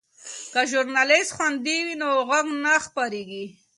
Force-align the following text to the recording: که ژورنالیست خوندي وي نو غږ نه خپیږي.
که 0.51 0.61
ژورنالیست 0.69 1.31
خوندي 1.35 1.77
وي 1.85 1.95
نو 2.01 2.09
غږ 2.29 2.47
نه 2.63 2.73
خپیږي. 2.85 3.45